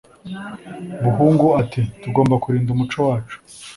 Buhungu 1.03 1.47
ati 1.61 1.81
“Tugomba 2.01 2.35
kurinda 2.43 2.69
umuco 2.71 2.97
wacu 3.07 3.37